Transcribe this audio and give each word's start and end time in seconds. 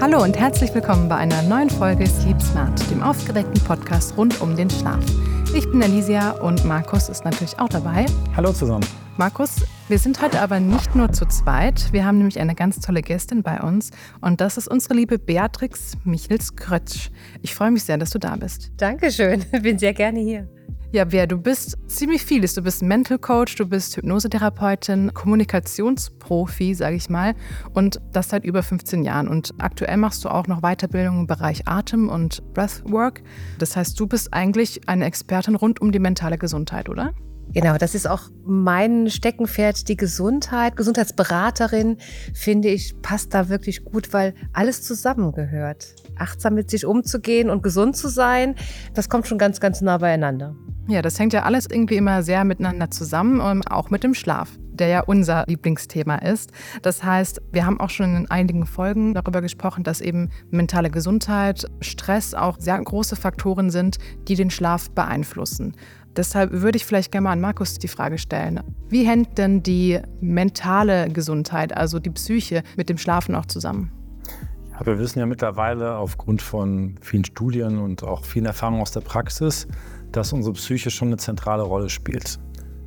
Hallo 0.00 0.22
und 0.22 0.38
herzlich 0.38 0.72
willkommen 0.76 1.08
bei 1.08 1.16
einer 1.16 1.42
neuen 1.42 1.68
Folge 1.68 2.06
Sleep 2.06 2.40
Smart, 2.40 2.88
dem 2.88 3.02
aufgeweckten 3.02 3.60
Podcast 3.64 4.16
rund 4.16 4.40
um 4.40 4.54
den 4.54 4.70
Schlaf. 4.70 5.04
Ich 5.56 5.68
bin 5.68 5.82
Alicia 5.82 6.30
und 6.40 6.64
Markus 6.64 7.08
ist 7.08 7.24
natürlich 7.24 7.58
auch 7.58 7.68
dabei. 7.68 8.06
Hallo 8.36 8.52
zusammen. 8.52 8.86
Markus, 9.16 9.56
wir 9.88 9.98
sind 9.98 10.22
heute 10.22 10.40
aber 10.40 10.60
nicht 10.60 10.94
nur 10.94 11.10
zu 11.10 11.26
zweit. 11.26 11.92
Wir 11.92 12.04
haben 12.04 12.18
nämlich 12.18 12.38
eine 12.38 12.54
ganz 12.54 12.78
tolle 12.78 13.02
Gästin 13.02 13.42
bei 13.42 13.60
uns 13.60 13.90
und 14.20 14.40
das 14.40 14.56
ist 14.56 14.68
unsere 14.68 14.94
liebe 14.94 15.18
Beatrix 15.18 15.94
Michels-Krötsch. 16.04 17.10
Ich 17.42 17.56
freue 17.56 17.72
mich 17.72 17.82
sehr, 17.82 17.98
dass 17.98 18.10
du 18.10 18.20
da 18.20 18.36
bist. 18.36 18.70
Dankeschön, 18.76 19.44
bin 19.62 19.80
sehr 19.80 19.94
gerne 19.94 20.20
hier. 20.20 20.48
Ja, 20.90 21.12
wer 21.12 21.26
du 21.26 21.36
bist 21.36 21.76
ziemlich 21.86 22.24
vieles. 22.24 22.54
Du 22.54 22.62
bist 22.62 22.82
Mental 22.82 23.18
Coach, 23.18 23.56
du 23.56 23.66
bist 23.66 23.98
Hypnosetherapeutin, 23.98 25.12
Kommunikationsprofi, 25.12 26.72
sage 26.72 26.96
ich 26.96 27.10
mal, 27.10 27.34
und 27.74 28.00
das 28.12 28.30
seit 28.30 28.42
über 28.42 28.62
15 28.62 29.02
Jahren. 29.04 29.28
Und 29.28 29.52
aktuell 29.58 29.98
machst 29.98 30.24
du 30.24 30.30
auch 30.30 30.46
noch 30.46 30.62
Weiterbildung 30.62 31.20
im 31.20 31.26
Bereich 31.26 31.68
Atem 31.68 32.08
und 32.08 32.42
Breathwork. 32.54 33.22
Das 33.58 33.76
heißt, 33.76 34.00
du 34.00 34.06
bist 34.06 34.32
eigentlich 34.32 34.88
eine 34.88 35.04
Expertin 35.04 35.56
rund 35.56 35.78
um 35.82 35.92
die 35.92 35.98
mentale 35.98 36.38
Gesundheit, 36.38 36.88
oder? 36.88 37.12
Genau, 37.52 37.76
das 37.76 37.94
ist 37.94 38.08
auch 38.08 38.22
mein 38.46 39.10
Steckenpferd, 39.10 39.88
die 39.88 39.96
Gesundheit. 39.96 40.74
Gesundheitsberaterin, 40.76 41.98
finde 42.32 42.68
ich, 42.68 42.94
passt 43.02 43.34
da 43.34 43.50
wirklich 43.50 43.84
gut, 43.84 44.14
weil 44.14 44.32
alles 44.54 44.82
zusammengehört. 44.82 45.94
Achtsam 46.16 46.54
mit 46.54 46.70
sich 46.70 46.86
umzugehen 46.86 47.50
und 47.50 47.62
gesund 47.62 47.94
zu 47.94 48.08
sein, 48.08 48.54
das 48.94 49.10
kommt 49.10 49.26
schon 49.26 49.36
ganz, 49.36 49.60
ganz 49.60 49.82
nah 49.82 49.98
beieinander. 49.98 50.56
Ja, 50.88 51.02
das 51.02 51.18
hängt 51.18 51.32
ja 51.32 51.42
alles 51.42 51.66
irgendwie 51.70 51.96
immer 51.96 52.22
sehr 52.22 52.44
miteinander 52.44 52.90
zusammen, 52.90 53.40
ähm, 53.44 53.62
auch 53.68 53.90
mit 53.90 54.02
dem 54.02 54.14
Schlaf 54.14 54.58
der 54.78 54.88
ja 54.88 55.00
unser 55.00 55.44
Lieblingsthema 55.46 56.16
ist. 56.16 56.52
Das 56.82 57.02
heißt, 57.02 57.42
wir 57.52 57.66
haben 57.66 57.80
auch 57.80 57.90
schon 57.90 58.16
in 58.16 58.30
einigen 58.30 58.66
Folgen 58.66 59.14
darüber 59.14 59.40
gesprochen, 59.40 59.84
dass 59.84 60.00
eben 60.00 60.30
mentale 60.50 60.90
Gesundheit, 60.90 61.66
Stress 61.80 62.34
auch 62.34 62.58
sehr 62.58 62.78
große 62.78 63.16
Faktoren 63.16 63.70
sind, 63.70 63.98
die 64.28 64.36
den 64.36 64.50
Schlaf 64.50 64.90
beeinflussen. 64.90 65.74
Deshalb 66.16 66.50
würde 66.52 66.76
ich 66.76 66.84
vielleicht 66.84 67.12
gerne 67.12 67.24
mal 67.24 67.32
an 67.32 67.40
Markus 67.40 67.78
die 67.78 67.88
Frage 67.88 68.18
stellen. 68.18 68.60
Wie 68.88 69.06
hängt 69.06 69.38
denn 69.38 69.62
die 69.62 70.00
mentale 70.20 71.08
Gesundheit, 71.10 71.76
also 71.76 72.00
die 72.00 72.10
Psyche, 72.10 72.62
mit 72.76 72.88
dem 72.88 72.98
Schlafen 72.98 73.34
auch 73.34 73.46
zusammen? 73.46 73.92
Ja, 74.72 74.86
wir 74.86 74.98
wissen 74.98 75.18
ja 75.18 75.26
mittlerweile 75.26 75.96
aufgrund 75.96 76.42
von 76.42 76.98
vielen 77.00 77.24
Studien 77.24 77.78
und 77.78 78.02
auch 78.02 78.24
vielen 78.24 78.46
Erfahrungen 78.46 78.80
aus 78.80 78.90
der 78.90 79.00
Praxis, 79.00 79.68
dass 80.12 80.32
unsere 80.32 80.54
Psyche 80.54 80.90
schon 80.90 81.08
eine 81.08 81.16
zentrale 81.16 81.62
Rolle 81.62 81.88
spielt. 81.88 82.38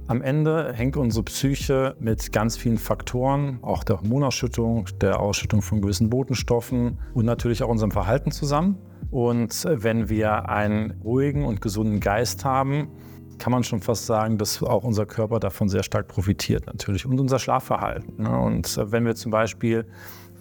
Am 0.08 0.22
Ende 0.22 0.74
hängt 0.74 0.98
unsere 0.98 1.24
Psyche 1.24 1.96
mit 2.00 2.34
ganz 2.34 2.58
vielen 2.58 2.78
Faktoren, 2.78 3.60
auch 3.62 3.84
der 3.84 4.02
Hormonausschüttung, 4.02 4.88
der 5.00 5.20
Ausschüttung 5.20 5.62
von 5.62 5.82
gewissen 5.82 6.10
Botenstoffen 6.10 7.00
und 7.14 7.26
natürlich 7.26 7.64
auch 7.64 7.70
unserem 7.70 7.92
Verhalten 7.92 8.32
zusammen. 8.32 8.78
Und 9.10 9.66
wenn 9.66 10.10
wir 10.10 10.50
einen 10.50 11.00
ruhigen 11.04 11.46
und 11.46 11.62
gesunden 11.62 12.00
Geist 12.00 12.44
haben, 12.44 12.90
kann 13.38 13.52
man 13.52 13.64
schon 13.64 13.82
fast 13.82 14.06
sagen, 14.06 14.38
dass 14.38 14.62
auch 14.62 14.84
unser 14.84 15.06
Körper 15.06 15.40
davon 15.40 15.70
sehr 15.70 15.84
stark 15.84 16.08
profitiert 16.08 16.68
natürlich 16.68 17.06
und 17.06 17.20
unser 17.20 17.40
Schlafverhalten. 17.40 18.22
Ne? 18.24 18.38
Und 18.38 18.80
wenn 18.92 19.06
wir 19.06 19.16
zum 19.16 19.32
Beispiel 19.32 19.86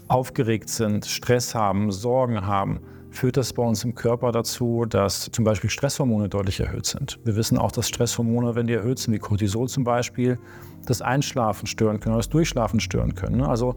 aufgeregt 0.08 0.69
sind, 0.69 1.06
Stress 1.06 1.55
haben, 1.55 1.92
Sorgen 1.92 2.47
haben, 2.47 2.81
führt 3.11 3.36
das 3.36 3.53
bei 3.53 3.62
uns 3.62 3.84
im 3.84 3.94
Körper 3.94 4.33
dazu, 4.33 4.84
dass 4.89 5.30
zum 5.33 5.44
Beispiel 5.44 5.70
Stresshormone 5.70 6.28
deutlich 6.28 6.61
erhöht 6.61 6.86
sind. 6.86 7.19
Wir 7.25 7.36
wissen 7.36 7.58
auch, 7.58 7.72
dass 7.72 7.89
Stresshormone, 7.89 8.55
wenn 8.55 8.67
die 8.67 8.75
erhöht 8.75 8.98
sind, 8.98 9.14
wie 9.14 9.19
Cortisol 9.19 9.69
zum 9.69 9.84
Beispiel, 9.84 10.39
das 10.86 11.02
Einschlafen 11.02 11.67
stören 11.67 12.00
können 12.00 12.14
oder 12.14 12.20
das 12.20 12.28
Durchschlafen 12.28 12.80
stören 12.80 13.14
können. 13.14 13.42
Also 13.42 13.77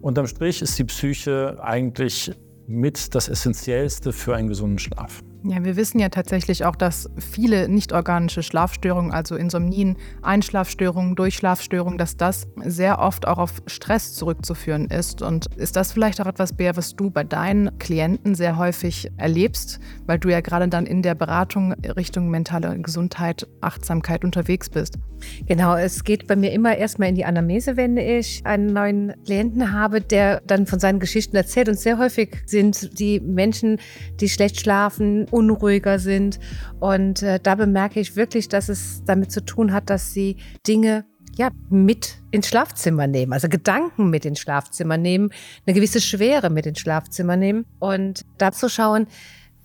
unterm 0.00 0.26
Strich 0.26 0.62
ist 0.62 0.78
die 0.78 0.84
Psyche 0.84 1.58
eigentlich 1.62 2.32
mit 2.66 3.14
das 3.14 3.28
Essentiellste 3.28 4.12
für 4.12 4.34
einen 4.34 4.48
gesunden 4.48 4.78
Schlaf. 4.78 5.22
Ja, 5.42 5.64
wir 5.64 5.76
wissen 5.76 5.98
ja 5.98 6.10
tatsächlich 6.10 6.66
auch, 6.66 6.76
dass 6.76 7.08
viele 7.16 7.66
nicht-organische 7.66 8.42
Schlafstörungen, 8.42 9.10
also 9.10 9.36
Insomnien, 9.36 9.96
Einschlafstörungen, 10.20 11.16
Durchschlafstörungen, 11.16 11.96
dass 11.96 12.18
das 12.18 12.46
sehr 12.62 12.98
oft 12.98 13.26
auch 13.26 13.38
auf 13.38 13.62
Stress 13.66 14.12
zurückzuführen 14.14 14.86
ist. 14.86 15.22
Und 15.22 15.46
ist 15.56 15.76
das 15.76 15.92
vielleicht 15.92 16.20
auch 16.20 16.26
etwas, 16.26 16.52
Bär, 16.52 16.76
was 16.76 16.94
du 16.94 17.10
bei 17.10 17.24
deinen 17.24 17.78
Klienten 17.78 18.34
sehr 18.34 18.58
häufig 18.58 19.10
erlebst, 19.16 19.80
weil 20.04 20.18
du 20.18 20.28
ja 20.28 20.42
gerade 20.42 20.68
dann 20.68 20.84
in 20.84 21.00
der 21.00 21.14
Beratung 21.14 21.72
Richtung 21.72 22.28
mentale 22.28 22.78
Gesundheit, 22.78 23.48
Achtsamkeit 23.62 24.24
unterwegs 24.24 24.68
bist? 24.68 24.98
Genau, 25.46 25.76
es 25.76 26.04
geht 26.04 26.26
bei 26.26 26.36
mir 26.36 26.52
immer 26.52 26.76
erstmal 26.76 27.08
in 27.08 27.14
die 27.14 27.24
Anamnese, 27.24 27.76
wenn 27.76 27.96
ich 27.96 28.42
einen 28.44 28.72
neuen 28.72 29.14
Klienten 29.24 29.72
habe, 29.72 30.00
der 30.00 30.40
dann 30.46 30.66
von 30.66 30.80
seinen 30.80 31.00
Geschichten 31.00 31.36
erzählt. 31.36 31.68
Und 31.68 31.78
sehr 31.78 31.98
häufig 31.98 32.36
sind 32.46 32.98
die 32.98 33.20
Menschen, 33.20 33.78
die 34.20 34.28
schlecht 34.28 34.60
schlafen, 34.60 35.26
unruhiger 35.32 35.98
sind. 35.98 36.38
Und 36.78 37.22
äh, 37.22 37.40
da 37.42 37.54
bemerke 37.54 38.00
ich 38.00 38.16
wirklich, 38.16 38.48
dass 38.48 38.68
es 38.68 39.02
damit 39.04 39.32
zu 39.32 39.44
tun 39.44 39.72
hat, 39.72 39.90
dass 39.90 40.12
sie 40.12 40.36
Dinge 40.66 41.04
ja, 41.36 41.50
mit 41.68 42.18
ins 42.30 42.48
Schlafzimmer 42.48 43.06
nehmen, 43.06 43.32
also 43.32 43.48
Gedanken 43.48 44.10
mit 44.10 44.24
ins 44.24 44.40
Schlafzimmer 44.40 44.96
nehmen, 44.96 45.30
eine 45.66 45.74
gewisse 45.74 46.00
Schwere 46.00 46.50
mit 46.50 46.66
ins 46.66 46.80
Schlafzimmer 46.80 47.36
nehmen 47.36 47.66
und 47.78 48.24
da 48.38 48.52
zu 48.52 48.68
schauen, 48.68 49.06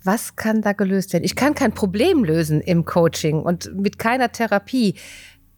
was 0.02 0.36
kann 0.36 0.62
da 0.62 0.72
gelöst 0.72 1.12
werden? 1.12 1.24
Ich 1.24 1.36
kann 1.36 1.54
kein 1.54 1.72
Problem 1.72 2.24
lösen 2.24 2.60
im 2.60 2.84
Coaching 2.84 3.40
und 3.40 3.74
mit 3.74 3.98
keiner 3.98 4.30
Therapie. 4.30 4.94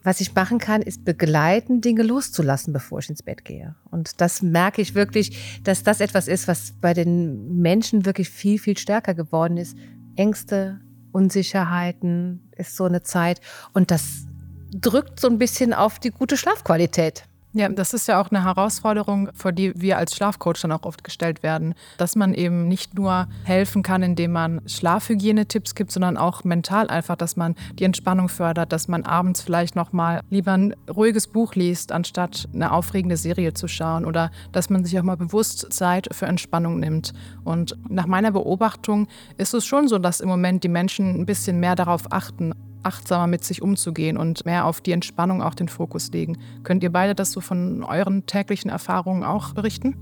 Was 0.02 0.20
ich 0.20 0.34
machen 0.34 0.58
kann, 0.58 0.80
ist 0.80 1.04
begleiten, 1.04 1.82
Dinge 1.82 2.02
loszulassen, 2.02 2.72
bevor 2.72 3.00
ich 3.00 3.10
ins 3.10 3.22
Bett 3.22 3.44
gehe. 3.44 3.74
Und 3.90 4.20
das 4.20 4.40
merke 4.40 4.80
ich 4.80 4.94
wirklich, 4.94 5.60
dass 5.64 5.82
das 5.82 6.00
etwas 6.00 6.28
ist, 6.28 6.48
was 6.48 6.72
bei 6.80 6.94
den 6.94 7.60
Menschen 7.60 8.06
wirklich 8.06 8.30
viel, 8.30 8.58
viel 8.58 8.78
stärker 8.78 9.12
geworden 9.12 9.56
ist, 9.56 9.76
Ängste, 10.18 10.80
Unsicherheiten 11.12 12.50
ist 12.56 12.76
so 12.76 12.84
eine 12.84 13.02
Zeit. 13.02 13.40
Und 13.72 13.90
das 13.90 14.26
drückt 14.74 15.20
so 15.20 15.28
ein 15.28 15.38
bisschen 15.38 15.72
auf 15.72 15.98
die 15.98 16.10
gute 16.10 16.36
Schlafqualität. 16.36 17.27
Ja, 17.58 17.68
das 17.68 17.92
ist 17.92 18.06
ja 18.06 18.20
auch 18.20 18.30
eine 18.30 18.44
Herausforderung, 18.44 19.30
vor 19.34 19.50
die 19.50 19.72
wir 19.74 19.98
als 19.98 20.14
Schlafcoach 20.14 20.60
dann 20.62 20.70
auch 20.70 20.84
oft 20.84 21.02
gestellt 21.02 21.42
werden, 21.42 21.74
dass 21.96 22.14
man 22.14 22.32
eben 22.32 22.68
nicht 22.68 22.94
nur 22.94 23.26
helfen 23.42 23.82
kann, 23.82 24.04
indem 24.04 24.30
man 24.30 24.60
Schlafhygienetipps 24.68 25.74
gibt, 25.74 25.90
sondern 25.90 26.16
auch 26.16 26.44
mental 26.44 26.86
einfach, 26.86 27.16
dass 27.16 27.34
man 27.34 27.56
die 27.72 27.82
Entspannung 27.82 28.28
fördert, 28.28 28.70
dass 28.70 28.86
man 28.86 29.02
abends 29.02 29.40
vielleicht 29.40 29.74
noch 29.74 29.92
mal 29.92 30.20
lieber 30.30 30.52
ein 30.52 30.76
ruhiges 30.88 31.26
Buch 31.26 31.56
liest, 31.56 31.90
anstatt 31.90 32.48
eine 32.54 32.70
aufregende 32.70 33.16
Serie 33.16 33.54
zu 33.54 33.66
schauen 33.66 34.04
oder 34.04 34.30
dass 34.52 34.70
man 34.70 34.84
sich 34.84 34.96
auch 34.96 35.02
mal 35.02 35.16
bewusst 35.16 35.72
Zeit 35.72 36.06
für 36.12 36.26
Entspannung 36.26 36.78
nimmt. 36.78 37.12
Und 37.42 37.76
nach 37.88 38.06
meiner 38.06 38.30
Beobachtung 38.30 39.08
ist 39.36 39.52
es 39.52 39.66
schon 39.66 39.88
so, 39.88 39.98
dass 39.98 40.20
im 40.20 40.28
Moment 40.28 40.62
die 40.62 40.68
Menschen 40.68 41.20
ein 41.20 41.26
bisschen 41.26 41.58
mehr 41.58 41.74
darauf 41.74 42.12
achten, 42.12 42.52
achtsamer 42.82 43.26
mit 43.26 43.44
sich 43.44 43.62
umzugehen 43.62 44.16
und 44.16 44.44
mehr 44.44 44.64
auf 44.64 44.80
die 44.80 44.92
Entspannung 44.92 45.42
auch 45.42 45.54
den 45.54 45.68
Fokus 45.68 46.10
legen. 46.12 46.38
Könnt 46.62 46.82
ihr 46.82 46.92
beide 46.92 47.14
das 47.14 47.32
so 47.32 47.40
von 47.40 47.82
euren 47.84 48.26
täglichen 48.26 48.70
Erfahrungen 48.70 49.24
auch 49.24 49.54
berichten? 49.54 49.96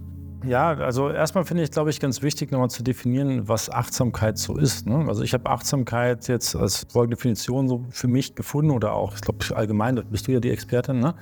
Ja, 0.45 0.75
also 0.75 1.11
erstmal 1.11 1.45
finde 1.45 1.63
ich, 1.63 1.71
glaube 1.71 1.91
ich, 1.91 1.99
ganz 1.99 2.23
wichtig, 2.23 2.53
nochmal 2.53 2.71
zu 2.71 2.83
definieren, 2.83 3.49
was 3.49 3.71
Achtsamkeit 3.71 4.39
so 4.39 4.57
ist. 4.57 4.87
Ne? 4.87 5.05
Also 5.09 5.23
ich 5.23 5.35
habe 5.35 5.49
Achtsamkeit 5.51 6.29
jetzt 6.29 6.55
als 6.55 6.87
folgende 6.89 7.17
Definition 7.17 7.69
so 7.69 7.85
für 7.91 8.07
mich 8.07 8.35
gefunden 8.35 8.71
oder 8.71 8.93
auch, 8.93 9.15
ich 9.15 9.23
glaube, 9.23 9.45
allgemein, 9.57 9.97
da 9.97 10.03
bist 10.03 10.29
du 10.29 10.33
ja 10.33 10.41
die 10.41 10.51
Expertin, 10.51 11.01
ne? 11.01 11.15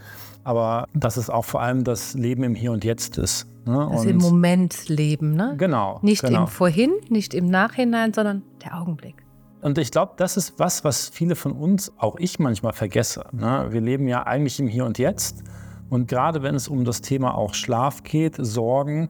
aber 0.42 0.88
dass 0.94 1.16
es 1.16 1.31
auch 1.31 1.44
vor 1.44 1.62
allem 1.62 1.84
das 1.84 2.15
Leben 2.15 2.42
im 2.42 2.54
Hier 2.54 2.72
und 2.72 2.84
Jetzt 2.84 3.16
ist. 3.16 3.47
Ne? 3.66 3.88
Das 3.92 4.04
im 4.04 4.19
Moment 4.19 4.88
leben, 4.88 5.34
ne? 5.34 5.54
Genau. 5.56 5.98
Nicht 6.03 6.22
genau. 6.22 6.42
im 6.42 6.47
Vorhin, 6.48 6.92
nicht 7.09 7.32
im 7.32 7.47
Nachhinein, 7.47 8.12
sondern 8.12 8.42
der 8.62 8.78
Augenblick. 8.78 9.23
Und 9.64 9.78
ich 9.78 9.91
glaube, 9.91 10.12
das 10.19 10.36
ist 10.36 10.58
was, 10.58 10.84
was 10.84 11.08
viele 11.08 11.36
von 11.36 11.52
uns, 11.52 11.91
auch 11.97 12.16
ich 12.19 12.38
manchmal 12.38 12.75
vergesse. 12.75 13.25
Ne? 13.32 13.69
Wir 13.70 13.80
leben 13.80 14.06
ja 14.08 14.26
eigentlich 14.26 14.60
im 14.60 14.69
Hier 14.69 14.84
und 14.84 14.98
Jetzt. 14.98 15.42
Und 15.88 16.06
gerade 16.06 16.42
wenn 16.42 16.54
es 16.54 16.69
um 16.69 16.84
das 16.84 17.00
Thema 17.00 17.34
auch 17.34 17.54
Schlaf 17.54 18.03
geht, 18.03 18.36
Sorgen, 18.36 19.09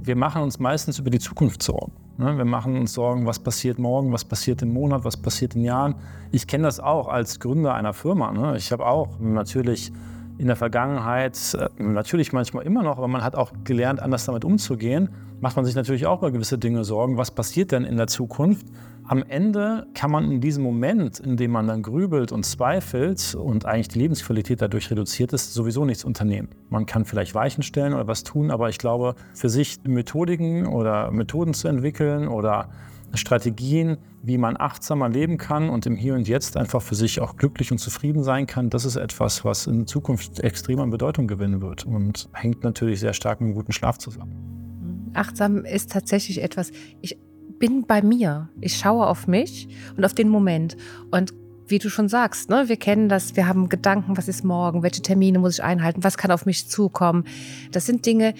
wir 0.00 0.14
machen 0.14 0.42
uns 0.42 0.60
meistens 0.60 1.00
über 1.00 1.10
die 1.10 1.18
Zukunft 1.18 1.60
Sorgen. 1.60 1.90
Ne? 2.18 2.38
Wir 2.38 2.44
machen 2.44 2.76
uns 2.76 2.92
Sorgen, 2.92 3.26
was 3.26 3.40
passiert 3.40 3.80
morgen, 3.80 4.12
was 4.12 4.24
passiert 4.24 4.62
im 4.62 4.72
Monat, 4.72 5.02
was 5.02 5.16
passiert 5.16 5.56
in 5.56 5.62
Jahren. 5.62 5.96
Ich 6.30 6.46
kenne 6.46 6.62
das 6.62 6.78
auch 6.78 7.08
als 7.08 7.40
Gründer 7.40 7.74
einer 7.74 7.92
Firma. 7.92 8.30
Ne? 8.30 8.56
Ich 8.56 8.70
habe 8.70 8.86
auch 8.86 9.18
natürlich 9.18 9.90
in 10.38 10.46
der 10.46 10.56
Vergangenheit, 10.56 11.36
äh, 11.54 11.82
natürlich 11.82 12.32
manchmal 12.32 12.64
immer 12.64 12.84
noch, 12.84 12.98
aber 12.98 13.08
man 13.08 13.24
hat 13.24 13.34
auch 13.34 13.52
gelernt, 13.64 14.00
anders 14.00 14.26
damit 14.26 14.44
umzugehen, 14.44 15.08
macht 15.40 15.56
man 15.56 15.64
sich 15.64 15.74
natürlich 15.74 16.06
auch 16.06 16.18
über 16.18 16.30
gewisse 16.30 16.58
Dinge 16.58 16.84
Sorgen. 16.84 17.16
Was 17.16 17.32
passiert 17.32 17.72
denn 17.72 17.82
in 17.82 17.96
der 17.96 18.06
Zukunft? 18.06 18.68
Am 19.08 19.22
Ende 19.22 19.86
kann 19.94 20.10
man 20.10 20.32
in 20.32 20.40
diesem 20.40 20.64
Moment, 20.64 21.20
in 21.20 21.36
dem 21.36 21.52
man 21.52 21.68
dann 21.68 21.82
grübelt 21.82 22.32
und 22.32 22.44
zweifelt 22.44 23.36
und 23.36 23.64
eigentlich 23.64 23.86
die 23.86 24.00
Lebensqualität 24.00 24.60
dadurch 24.60 24.90
reduziert 24.90 25.32
ist, 25.32 25.54
sowieso 25.54 25.84
nichts 25.84 26.04
unternehmen. 26.04 26.48
Man 26.70 26.86
kann 26.86 27.04
vielleicht 27.04 27.32
Weichen 27.32 27.62
stellen 27.62 27.94
oder 27.94 28.08
was 28.08 28.24
tun, 28.24 28.50
aber 28.50 28.68
ich 28.68 28.78
glaube, 28.78 29.14
für 29.32 29.48
sich 29.48 29.78
Methodiken 29.84 30.66
oder 30.66 31.12
Methoden 31.12 31.54
zu 31.54 31.68
entwickeln 31.68 32.26
oder 32.26 32.68
Strategien, 33.14 33.98
wie 34.24 34.38
man 34.38 34.56
achtsamer 34.58 35.08
leben 35.08 35.38
kann 35.38 35.68
und 35.68 35.86
im 35.86 35.94
Hier 35.94 36.14
und 36.14 36.26
Jetzt 36.26 36.56
einfach 36.56 36.82
für 36.82 36.96
sich 36.96 37.20
auch 37.20 37.36
glücklich 37.36 37.70
und 37.70 37.78
zufrieden 37.78 38.24
sein 38.24 38.48
kann, 38.48 38.70
das 38.70 38.84
ist 38.84 38.96
etwas, 38.96 39.44
was 39.44 39.68
in 39.68 39.86
Zukunft 39.86 40.40
extrem 40.40 40.80
an 40.80 40.90
Bedeutung 40.90 41.28
gewinnen 41.28 41.60
wird 41.60 41.86
und 41.86 42.28
hängt 42.32 42.64
natürlich 42.64 42.98
sehr 42.98 43.12
stark 43.12 43.40
mit 43.40 43.46
einem 43.46 43.54
guten 43.54 43.72
Schlaf 43.72 43.98
zusammen. 43.98 45.12
Achtsam 45.14 45.64
ist 45.64 45.92
tatsächlich 45.92 46.42
etwas, 46.42 46.72
ich 47.00 47.16
bin 47.58 47.86
bei 47.86 48.02
mir. 48.02 48.48
Ich 48.60 48.76
schaue 48.76 49.06
auf 49.06 49.26
mich 49.26 49.68
und 49.96 50.04
auf 50.04 50.14
den 50.14 50.28
Moment. 50.28 50.76
Und 51.10 51.34
wie 51.68 51.78
du 51.78 51.90
schon 51.90 52.08
sagst, 52.08 52.48
ne, 52.48 52.68
wir 52.68 52.76
kennen 52.76 53.08
das, 53.08 53.36
wir 53.36 53.46
haben 53.46 53.68
Gedanken, 53.68 54.16
was 54.16 54.28
ist 54.28 54.44
morgen, 54.44 54.82
welche 54.82 55.02
Termine 55.02 55.38
muss 55.38 55.54
ich 55.54 55.64
einhalten, 55.64 56.04
was 56.04 56.16
kann 56.16 56.30
auf 56.30 56.46
mich 56.46 56.68
zukommen. 56.68 57.24
Das 57.72 57.86
sind 57.86 58.06
Dinge, 58.06 58.34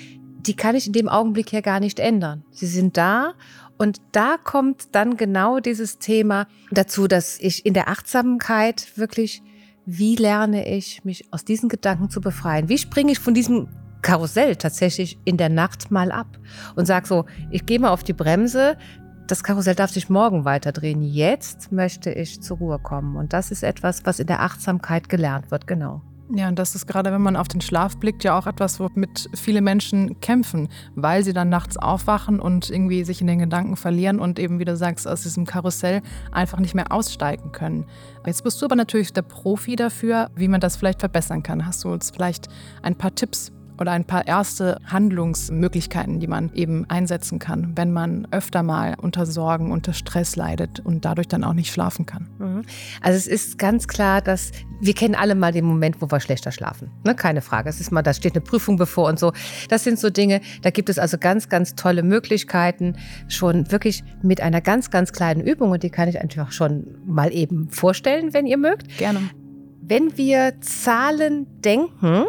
die 0.46 0.54
kann 0.54 0.76
ich 0.76 0.86
in 0.86 0.92
dem 0.92 1.08
Augenblick 1.08 1.52
ja 1.52 1.60
gar 1.60 1.80
nicht 1.80 1.98
ändern. 1.98 2.44
Sie 2.50 2.66
sind 2.66 2.96
da 2.96 3.34
und 3.78 4.00
da 4.12 4.36
kommt 4.42 4.94
dann 4.94 5.16
genau 5.16 5.58
dieses 5.58 5.98
Thema 5.98 6.46
dazu, 6.70 7.08
dass 7.08 7.38
ich 7.40 7.66
in 7.66 7.74
der 7.74 7.88
Achtsamkeit 7.88 8.96
wirklich, 8.96 9.42
wie 9.84 10.16
lerne 10.16 10.68
ich, 10.68 11.04
mich 11.04 11.24
aus 11.32 11.44
diesen 11.44 11.68
Gedanken 11.68 12.10
zu 12.10 12.20
befreien? 12.20 12.68
Wie 12.68 12.78
springe 12.78 13.12
ich 13.12 13.18
von 13.18 13.34
diesem 13.34 13.68
Karussell 14.02 14.56
tatsächlich 14.56 15.18
in 15.24 15.36
der 15.36 15.48
Nacht 15.48 15.90
mal 15.90 16.12
ab 16.12 16.38
und 16.76 16.86
sage 16.86 17.08
so, 17.08 17.24
ich 17.50 17.66
gehe 17.66 17.80
mal 17.80 17.90
auf 17.90 18.04
die 18.04 18.12
Bremse, 18.12 18.76
das 19.26 19.42
Karussell 19.42 19.74
darf 19.74 19.90
sich 19.90 20.08
morgen 20.08 20.44
weiterdrehen. 20.44 21.02
Jetzt 21.02 21.72
möchte 21.72 22.10
ich 22.10 22.42
zur 22.42 22.58
Ruhe 22.58 22.78
kommen. 22.78 23.16
Und 23.16 23.32
das 23.32 23.50
ist 23.50 23.62
etwas, 23.62 24.04
was 24.04 24.20
in 24.20 24.26
der 24.26 24.42
Achtsamkeit 24.42 25.08
gelernt 25.08 25.50
wird, 25.50 25.66
genau. 25.66 26.02
Ja, 26.34 26.48
und 26.48 26.58
das 26.58 26.74
ist 26.74 26.88
gerade, 26.88 27.12
wenn 27.12 27.22
man 27.22 27.36
auf 27.36 27.46
den 27.46 27.60
Schlaf 27.60 27.98
blickt, 27.98 28.24
ja 28.24 28.36
auch 28.36 28.48
etwas, 28.48 28.80
womit 28.80 29.30
viele 29.34 29.60
Menschen 29.60 30.18
kämpfen, 30.18 30.68
weil 30.96 31.22
sie 31.22 31.32
dann 31.32 31.48
nachts 31.48 31.76
aufwachen 31.76 32.40
und 32.40 32.68
irgendwie 32.68 33.04
sich 33.04 33.20
in 33.20 33.28
den 33.28 33.38
Gedanken 33.38 33.76
verlieren 33.76 34.18
und 34.18 34.40
eben, 34.40 34.58
wie 34.58 34.64
du 34.64 34.76
sagst, 34.76 35.06
aus 35.06 35.22
diesem 35.22 35.46
Karussell 35.46 36.02
einfach 36.32 36.58
nicht 36.58 36.74
mehr 36.74 36.90
aussteigen 36.90 37.52
können. 37.52 37.86
Jetzt 38.26 38.42
bist 38.42 38.60
du 38.60 38.66
aber 38.66 38.74
natürlich 38.74 39.12
der 39.12 39.22
Profi 39.22 39.76
dafür, 39.76 40.30
wie 40.34 40.48
man 40.48 40.60
das 40.60 40.76
vielleicht 40.76 40.98
verbessern 40.98 41.44
kann. 41.44 41.64
Hast 41.64 41.84
du 41.84 41.92
uns 41.92 42.10
vielleicht 42.10 42.48
ein 42.82 42.96
paar 42.96 43.14
Tipps 43.14 43.52
oder 43.78 43.92
ein 43.92 44.04
paar 44.04 44.26
erste 44.26 44.78
Handlungsmöglichkeiten, 44.86 46.20
die 46.20 46.26
man 46.26 46.52
eben 46.54 46.88
einsetzen 46.88 47.38
kann, 47.38 47.72
wenn 47.76 47.92
man 47.92 48.26
öfter 48.30 48.62
mal 48.62 48.94
unter 49.00 49.26
Sorgen, 49.26 49.72
unter 49.72 49.92
Stress 49.92 50.36
leidet 50.36 50.80
und 50.80 51.04
dadurch 51.04 51.28
dann 51.28 51.44
auch 51.44 51.52
nicht 51.52 51.72
schlafen 51.72 52.06
kann. 52.06 52.28
Mhm. 52.38 52.62
Also 53.00 53.16
es 53.16 53.26
ist 53.26 53.58
ganz 53.58 53.88
klar, 53.88 54.20
dass 54.20 54.52
wir 54.80 54.94
kennen 54.94 55.14
alle 55.14 55.34
mal 55.34 55.52
den 55.52 55.64
Moment, 55.64 56.00
wo 56.00 56.10
wir 56.10 56.20
schlechter 56.20 56.52
schlafen. 56.52 56.90
Ne? 57.04 57.14
Keine 57.14 57.40
Frage. 57.40 57.68
Es 57.68 57.80
ist 57.80 57.90
mal, 57.90 58.02
da 58.02 58.12
steht 58.12 58.34
eine 58.34 58.42
Prüfung 58.42 58.76
bevor 58.76 59.08
und 59.08 59.18
so. 59.18 59.32
Das 59.68 59.84
sind 59.84 59.98
so 59.98 60.10
Dinge, 60.10 60.40
da 60.62 60.70
gibt 60.70 60.88
es 60.88 60.98
also 60.98 61.18
ganz, 61.18 61.48
ganz 61.48 61.74
tolle 61.74 62.02
Möglichkeiten, 62.02 62.96
schon 63.28 63.70
wirklich 63.70 64.04
mit 64.22 64.40
einer 64.40 64.60
ganz, 64.60 64.90
ganz 64.90 65.12
kleinen 65.12 65.40
Übung 65.40 65.70
und 65.70 65.82
die 65.82 65.90
kann 65.90 66.08
ich 66.08 66.20
einfach 66.20 66.52
schon 66.52 66.86
mal 67.06 67.32
eben 67.32 67.70
vorstellen, 67.70 68.34
wenn 68.34 68.46
ihr 68.46 68.58
mögt. 68.58 68.98
Gerne. 68.98 69.20
Wenn 69.82 70.16
wir 70.16 70.60
Zahlen 70.60 71.46
denken, 71.62 72.24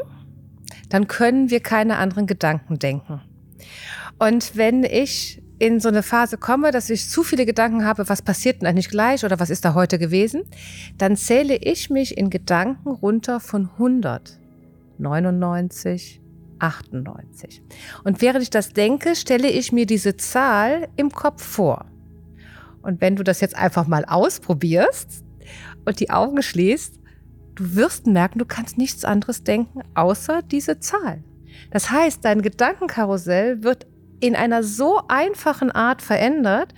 dann 0.89 1.07
können 1.07 1.50
wir 1.50 1.60
keine 1.60 1.98
anderen 1.98 2.28
Gedanken 2.28 2.80
denken. 2.80 3.22
Und 4.19 4.56
wenn 4.56 4.84
ich 4.84 5.42
in 5.60 5.80
so 5.80 5.89
eine 5.89 6.04
Phase 6.04 6.38
komme, 6.38 6.72
dass 6.72 6.89
ich 6.89 7.10
zu 7.10 7.24
viele 7.24 7.45
Gedanken 7.45 7.86
habe, 7.86 8.07
was 8.10 8.22
passiert 8.22 8.62
denn 8.62 8.68
eigentlich 8.68 8.89
gleich 8.89 9.25
oder 9.25 9.39
was 9.39 9.50
ist 9.50 9.66
da 9.66 9.74
heute 9.74 9.98
gewesen, 9.98 10.44
dann 10.98 11.16
zähle 11.16 11.56
ich 11.56 11.89
mich 11.89 12.18
in 12.18 12.30
Gedanken 12.30 12.89
runter 12.89 13.39
von 13.39 13.69
100, 13.78 14.39
99, 15.00 16.22
98. 16.60 17.62
Und 18.04 18.22
während 18.22 18.44
ich 18.44 18.50
das 18.50 18.74
denke, 18.74 19.16
stelle 19.16 19.50
ich 19.50 19.72
mir 19.72 19.86
diese 19.86 20.16
Zahl 20.18 20.88
im 20.95 21.12
Kopf 21.12 21.44
vor. 21.44 21.86
Und 22.81 23.01
wenn 23.01 23.16
du 23.16 23.24
das 23.24 23.42
jetzt 23.42 23.56
einfach 23.56 23.88
mal 23.88 24.06
ausprobierst 24.06 25.24
und 25.86 26.00
die 26.00 26.10
Augen 26.10 26.42
schließt 26.42 27.00
Du 27.57 27.75
wirst 27.75 28.06
merken, 28.06 28.38
du 28.38 28.45
kannst 28.45 28.77
nichts 28.77 29.04
anderes 29.04 29.44
denken, 29.44 29.81
außer 29.95 30.44
diese 30.44 30.80
Zahl. 30.80 31.24
Das 31.71 31.89
heißt, 31.89 32.24
dein 32.24 32.44
Gedankenkarussell 32.44 33.63
wird 33.63 33.88
in 34.19 34.36
einer 34.36 34.62
so 34.63 35.01
einfachen 35.07 35.71
Art 35.71 36.04
verändert. 36.04 36.74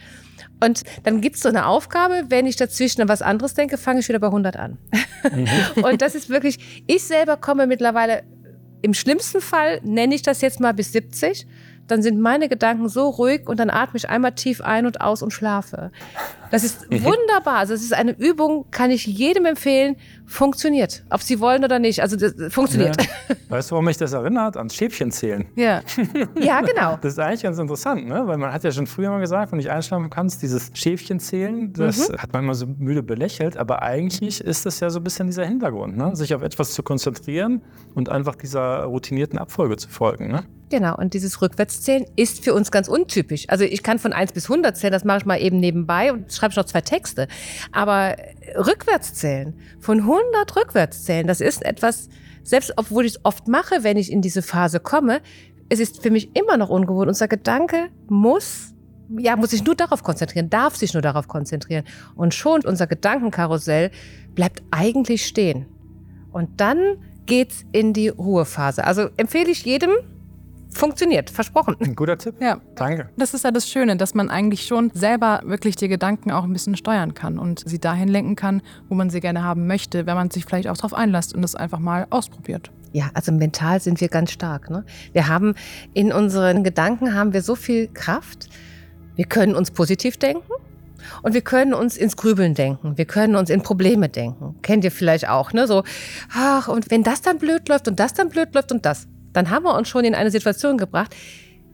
Und 0.62 0.84
dann 1.04 1.20
gibt 1.20 1.36
es 1.36 1.42
so 1.42 1.50
eine 1.50 1.66
Aufgabe, 1.66 2.26
wenn 2.30 2.46
ich 2.46 2.56
dazwischen 2.56 3.02
an 3.02 3.10
was 3.10 3.22
anderes 3.22 3.54
denke, 3.54 3.78
fange 3.78 4.00
ich 4.00 4.08
wieder 4.08 4.20
bei 4.20 4.28
100 4.28 4.56
an. 4.56 4.78
Mhm. 5.31 5.48
und 5.84 6.02
das 6.02 6.16
ist 6.16 6.30
wirklich, 6.30 6.84
ich 6.88 7.04
selber 7.04 7.36
komme 7.36 7.68
mittlerweile, 7.68 8.24
im 8.82 8.94
schlimmsten 8.94 9.42
Fall 9.42 9.82
nenne 9.84 10.16
ich 10.16 10.22
das 10.22 10.40
jetzt 10.40 10.62
mal 10.62 10.74
bis 10.74 10.94
70 10.94 11.46
dann 11.89 12.01
sind 12.01 12.19
meine 12.19 12.50
Gedanken 12.50 12.88
so 12.88 13.09
ruhig 13.09 13.47
und 13.47 13.59
dann 13.59 13.69
atme 13.69 13.97
ich 13.97 14.09
einmal 14.09 14.33
tief 14.33 14.62
ein 14.62 14.86
und 14.86 15.01
aus 15.01 15.21
und 15.21 15.31
schlafe. 15.31 15.91
Das 16.51 16.63
ist 16.63 16.89
wunderbar. 16.91 17.57
Also 17.57 17.74
es 17.74 17.81
ist 17.81 17.94
eine 17.94 18.12
Übung, 18.12 18.65
kann 18.71 18.91
ich 18.91 19.06
jedem 19.06 19.45
empfehlen, 19.45 19.95
funktioniert. 20.25 21.03
Ob 21.09 21.21
sie 21.21 21.39
wollen 21.39 21.63
oder 21.63 21.80
nicht. 21.80 22.01
Also 22.01 22.15
das 22.15 22.33
funktioniert. 22.53 23.01
Ja. 23.01 23.36
Weißt 23.50 23.69
du, 23.69 23.74
warum 23.74 23.86
mich 23.86 23.97
das 23.97 24.13
erinnert? 24.13 24.57
Ans 24.57 24.75
Schäfchenzählen. 24.75 25.45
Ja. 25.56 25.81
ja, 26.39 26.62
genau. 26.62 26.97
Das 27.01 27.13
ist 27.13 27.19
eigentlich 27.19 27.44
ganz 27.44 27.57
interessant, 27.57 28.07
ne? 28.07 28.24
weil 28.25 28.38
man 28.38 28.53
hat 28.53 28.63
ja 28.63 28.71
schon 28.71 28.88
früher 28.88 29.09
mal 29.09 29.19
gesagt, 29.19 29.51
wenn 29.51 29.59
du 29.59 29.63
nicht 29.63 29.71
einschlafen 29.71 30.09
kannst, 30.09 30.41
dieses 30.41 30.71
Schäfchenzählen, 30.74 31.74
das 31.74 32.09
mhm. 32.09 32.18
hat 32.18 32.33
man 32.33 32.44
immer 32.44 32.53
so 32.53 32.68
müde 32.68 33.01
belächelt, 33.01 33.57
aber 33.57 33.81
eigentlich 33.81 34.41
ist 34.41 34.65
das 34.65 34.80
ja 34.80 34.89
so 34.89 35.00
ein 35.00 35.03
bisschen 35.03 35.27
dieser 35.27 35.45
Hintergrund, 35.45 35.97
ne? 35.97 36.15
sich 36.15 36.36
auf 36.36 36.44
etwas 36.44 36.74
zu 36.74 36.83
konzentrieren 36.83 37.62
und 37.95 38.09
einfach 38.09 38.36
dieser 38.36 38.83
routinierten 38.83 39.39
Abfolge 39.39 39.77
zu 39.77 39.89
folgen. 39.89 40.27
Ne? 40.27 40.44
Genau, 40.69 40.95
und 40.95 41.16
dieses 41.16 41.42
Rückwärtszählen 41.42 42.06
ist 42.16 42.44
für 42.44 42.54
uns 42.54 42.69
ganz 42.69 42.88
untypisch. 42.88 43.45
Also 43.50 43.63
ich 43.63 43.81
kann 43.81 43.98
von 43.98 44.13
1 44.13 44.33
bis 44.33 44.50
100 44.50 44.77
zählen, 44.77 44.94
das 44.94 45.04
mache 45.04 45.19
ich 45.19 45.25
mal 45.25 45.42
eben 45.42 45.60
nebenbei 45.60 46.13
und 46.13 46.31
schreibe 46.31 46.54
noch 46.56 46.66
zwei 46.66 46.81
Texte. 46.81 47.27
Aber 47.71 48.16
Rückwärtszählen, 48.56 49.60
von 49.80 50.01
100 50.01 50.56
Rückwärtszählen, 50.56 51.25
das 51.25 51.42
ist 51.42 51.66
etwas, 51.66 52.10
selbst 52.44 52.74
obwohl 52.77 53.06
ich 53.06 53.13
es 53.13 53.25
oft 53.25 53.48
mache, 53.48 53.83
wenn 53.83 53.98
ich 53.98 54.12
in 54.12 54.21
diese 54.21 54.44
Phase 54.44 54.80
komme, 54.80 55.21
es 55.69 55.80
ist 55.80 56.04
für 56.04 56.12
mich 56.12 56.36
immer 56.36 56.57
noch 56.57 56.69
ungewohnt. 56.69 57.07
Unser 57.07 57.27
Gedanke 57.27 57.89
muss, 58.07 58.74
ja, 59.18 59.36
muss 59.36 59.51
sich 59.51 59.63
nur 59.63 59.75
darauf 59.75 60.04
konzentrieren, 60.04 60.51
darf 60.51 60.75
sich 60.75 60.94
nur 60.94 61.01
darauf 61.01 61.27
konzentrieren. 61.27 61.83
Und 62.15 62.36
schon 62.36 62.63
unser 62.63 62.86
Gedankenkarussell 62.86 63.89
bleibt 64.36 64.62
eigentlich 64.69 65.25
stehen. 65.25 65.65
Und 66.31 66.62
dann 66.62 66.98
geht's 67.25 67.65
in 67.72 67.94
die 67.94 68.10
Ruhephase. 68.10 68.83
Also 68.83 69.10
empfehle 69.18 69.50
ich 69.50 69.63
jedem, 69.65 69.92
funktioniert, 70.71 71.30
versprochen. 71.30 71.75
Ein 71.80 71.95
guter 71.95 72.18
Tipp. 72.18 72.36
Ja. 72.39 72.60
Danke. 72.75 73.10
Das 73.18 73.33
ist 73.33 73.44
ja 73.44 73.51
das 73.51 73.68
Schöne, 73.68 73.98
dass 73.98 74.13
man 74.13 74.30
eigentlich 74.30 74.66
schon 74.66 74.92
selber 74.94 75.42
wirklich 75.44 75.75
die 75.75 75.88
Gedanken 75.88 76.31
auch 76.31 76.44
ein 76.44 76.54
bisschen 76.54 76.75
steuern 76.75 77.13
kann 77.13 77.39
und 77.39 77.63
sie 77.66 77.80
dahin 77.80 78.07
lenken 78.07 78.36
kann, 78.36 78.62
wo 78.88 78.95
man 78.95 79.10
sie 79.10 79.19
gerne 79.19 79.44
haben 79.44 79.68
möchte, 79.68 80.06
wenn 80.06 80.16
man 80.16 80.30
sich 80.30 80.45
vielleicht 80.45 80.68
auch 80.68 80.77
darauf 80.77 80.94
einlässt 80.94 81.33
und 81.33 81.42
das 81.42 81.56
einfach 81.56 81.80
mal 81.80 82.07
ausprobiert. 82.10 82.71
Ja, 82.92 83.12
also 83.13 83.31
mental 83.31 83.80
sind 83.80 84.01
wir 84.01 84.07
ganz 84.07 84.31
stark. 84.31 84.69
Ne? 84.69 84.83
Wir 85.13 85.27
haben 85.27 85.54
in 85.94 86.12
unseren 86.12 86.63
Gedanken 86.63 87.13
haben 87.13 87.34
wir 87.34 87.41
so 87.41 87.55
viel 87.55 87.88
Kraft. 87.88 88.50
Wir 89.15 89.25
können 89.25 89.55
uns 89.55 89.72
positiv 89.72 90.17
denken. 90.17 90.51
Und 91.22 91.34
wir 91.34 91.41
können 91.41 91.74
uns 91.74 91.98
ins 91.98 92.17
Grübeln 92.17 92.55
denken. 92.55 92.98
Wir 92.98 93.05
können 93.05 93.36
uns 93.36 93.50
in 93.50 93.62
Probleme 93.62 94.10
denken. 94.10 94.55
Kennt 94.62 94.84
ihr 94.84 94.91
vielleicht 94.91 95.29
auch, 95.29 95.53
ne? 95.53 95.65
So, 95.65 95.84
ach, 96.34 96.67
und 96.67 96.91
wenn 96.91 97.03
das 97.03 97.22
dann 97.22 97.38
blöd 97.38 97.70
läuft 97.70 97.88
und 97.88 98.00
das 98.00 98.13
dann 98.13 98.29
blöd 98.29 98.53
läuft 98.53 98.72
und 98.72 98.86
das 98.86 99.08
dann 99.33 99.50
haben 99.50 99.63
wir 99.63 99.75
uns 99.75 99.88
schon 99.88 100.05
in 100.05 100.15
eine 100.15 100.31
Situation 100.31 100.77
gebracht. 100.77 101.15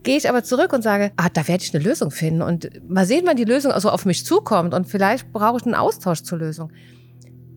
Gehe 0.03 0.17
ich 0.17 0.29
aber 0.29 0.43
zurück 0.43 0.71
und 0.73 0.83
sage, 0.83 1.11
ah, 1.17 1.29
da 1.33 1.47
werde 1.47 1.63
ich 1.63 1.73
eine 1.73 1.83
Lösung 1.83 2.11
finden 2.11 2.41
und 2.41 2.69
mal 2.87 3.05
sehen, 3.05 3.23
wann 3.25 3.37
die 3.37 3.43
Lösung 3.43 3.71
also 3.71 3.89
auf 3.89 4.05
mich 4.05 4.25
zukommt 4.25 4.73
und 4.73 4.87
vielleicht 4.87 5.31
brauche 5.31 5.57
ich 5.57 5.65
einen 5.65 5.73
Austausch 5.73 6.21
zur 6.21 6.37
Lösung. 6.37 6.71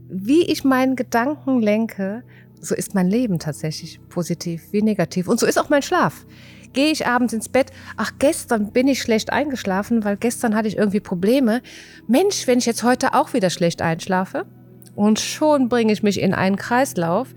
Wie 0.08 0.44
ich 0.44 0.64
meinen 0.64 0.96
Gedanken 0.96 1.60
lenke, 1.60 2.22
so 2.60 2.74
ist 2.74 2.94
mein 2.94 3.08
Leben 3.08 3.38
tatsächlich 3.38 4.00
positiv 4.08 4.72
wie 4.72 4.82
negativ 4.82 5.28
und 5.28 5.38
so 5.38 5.46
ist 5.46 5.58
auch 5.58 5.68
mein 5.68 5.82
Schlaf. 5.82 6.26
Gehe 6.72 6.90
ich 6.90 7.06
abends 7.06 7.32
ins 7.32 7.48
Bett, 7.48 7.70
ach, 7.96 8.12
gestern 8.18 8.72
bin 8.72 8.88
ich 8.88 9.00
schlecht 9.00 9.32
eingeschlafen, 9.32 10.04
weil 10.04 10.16
gestern 10.16 10.54
hatte 10.54 10.68
ich 10.68 10.76
irgendwie 10.76 11.00
Probleme. 11.00 11.62
Mensch, 12.06 12.46
wenn 12.46 12.58
ich 12.58 12.66
jetzt 12.66 12.82
heute 12.82 13.14
auch 13.14 13.32
wieder 13.32 13.50
schlecht 13.50 13.82
einschlafe 13.82 14.46
und 14.94 15.18
schon 15.20 15.68
bringe 15.68 15.92
ich 15.92 16.02
mich 16.02 16.20
in 16.20 16.34
einen 16.34 16.56
Kreislauf, 16.56 17.28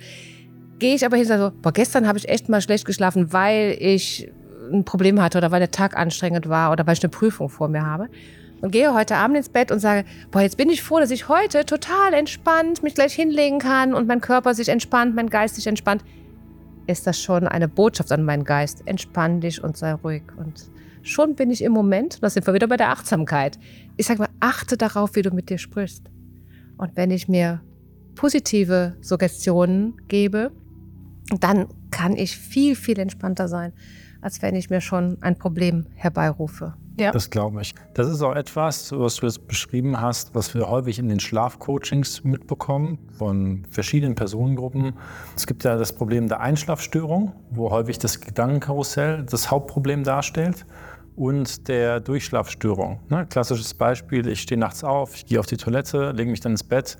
gehe 0.82 0.96
ich 0.96 1.06
aber 1.06 1.16
hin 1.16 1.26
und 1.26 1.30
sage 1.30 1.44
so, 1.44 1.52
boah, 1.62 1.72
gestern 1.72 2.08
habe 2.08 2.18
ich 2.18 2.28
echt 2.28 2.50
mal 2.50 2.60
schlecht 2.60 2.86
geschlafen, 2.86 3.32
weil 3.32 3.78
ich 3.80 4.32
ein 4.74 4.84
Problem 4.84 5.22
hatte 5.22 5.38
oder 5.38 5.52
weil 5.52 5.60
der 5.60 5.70
Tag 5.70 5.96
anstrengend 5.96 6.50
war 6.50 6.72
oder 6.72 6.88
weil 6.88 6.96
ich 6.96 7.04
eine 7.04 7.12
Prüfung 7.12 7.50
vor 7.50 7.68
mir 7.70 7.86
habe. 7.86 8.10
Und 8.62 8.72
gehe 8.72 8.94
heute 8.94 9.16
Abend 9.16 9.38
ins 9.38 9.50
Bett 9.50 9.72
und 9.72 9.80
sage, 9.80 10.06
boah, 10.32 10.42
jetzt 10.42 10.58
bin 10.58 10.70
ich 10.70 10.82
froh, 10.82 11.00
dass 11.00 11.12
ich 11.12 11.30
heute 11.30 11.66
total 11.66 12.14
entspannt 12.14 12.82
mich 12.82 12.96
gleich 12.96 13.14
hinlegen 13.14 13.60
kann 13.60 13.94
und 13.94 14.08
mein 14.08 14.22
Körper 14.22 14.56
sich 14.56 14.70
entspannt, 14.70 15.16
mein 15.16 15.30
Geist 15.30 15.56
sich 15.56 15.68
entspannt. 15.68 16.04
Ist 16.88 17.06
das 17.06 17.22
schon 17.22 17.48
eine 17.48 17.68
Botschaft 17.68 18.12
an 18.12 18.24
meinen 18.24 18.44
Geist? 18.44 18.82
Entspann 18.86 19.40
dich 19.40 19.64
und 19.64 19.78
sei 19.78 19.94
ruhig. 19.94 20.24
Und 20.36 20.68
schon 21.04 21.36
bin 21.36 21.52
ich 21.52 21.64
im 21.64 21.74
Moment, 21.74 22.24
da 22.24 22.30
sind 22.30 22.48
wir 22.48 22.56
wieder 22.56 22.68
bei 22.68 22.78
der 22.78 22.90
Achtsamkeit. 22.90 23.60
Ich 23.98 24.08
sage 24.08 24.20
mal, 24.20 24.30
achte 24.40 24.78
darauf, 24.78 25.16
wie 25.16 25.22
du 25.22 25.30
mit 25.30 25.50
dir 25.50 25.60
sprichst. 25.60 26.10
Und 26.78 26.96
wenn 26.96 27.12
ich 27.12 27.28
mir 27.28 27.62
positive 28.16 28.96
Suggestionen 29.02 29.96
gebe, 30.08 30.52
dann 31.40 31.68
kann 31.92 32.16
ich 32.16 32.38
viel, 32.38 32.76
viel 32.76 33.00
entspannter 33.00 33.48
sein, 33.48 33.74
als 34.22 34.42
wenn 34.42 34.56
ich 34.56 34.70
mir 34.70 34.82
schon 34.82 35.18
ein 35.22 35.38
Problem 35.38 35.86
herbeirufe. 35.96 36.74
Ja. 37.00 37.12
Das 37.12 37.30
glaube 37.30 37.62
ich. 37.62 37.74
Das 37.94 38.08
ist 38.08 38.22
auch 38.22 38.36
etwas, 38.36 38.92
was 38.92 39.16
du 39.16 39.26
jetzt 39.26 39.48
beschrieben 39.48 40.02
hast, 40.02 40.36
was 40.36 40.54
wir 40.54 40.70
häufig 40.70 41.00
in 41.00 41.08
den 41.08 41.20
Schlafcoachings 41.20 42.24
mitbekommen 42.24 43.00
von 43.18 43.64
verschiedenen 43.72 44.14
Personengruppen. 44.14 44.94
Es 45.36 45.48
gibt 45.48 45.64
ja 45.64 45.78
das 45.78 45.94
Problem 45.94 46.28
der 46.28 46.42
Einschlafstörung, 46.42 47.32
wo 47.50 47.72
häufig 47.72 47.98
das 47.98 48.20
Gedankenkarussell 48.20 49.24
das 49.24 49.50
Hauptproblem 49.50 50.04
darstellt. 50.04 50.66
und 51.16 51.68
der 51.68 52.00
Durchschlafstörung. 52.00 53.00
Ne? 53.10 53.28
Klassisches 53.30 53.74
Beispiel, 53.74 54.28
ich 54.28 54.42
stehe 54.42 54.60
nachts 54.60 54.84
auf, 54.84 55.16
ich 55.16 55.26
gehe 55.26 55.40
auf 55.40 55.46
die 55.46 55.58
Toilette, 55.58 56.12
lege 56.12 56.32
mich 56.32 56.40
dann 56.40 56.54
ins 56.54 56.64
Bett, 56.64 56.98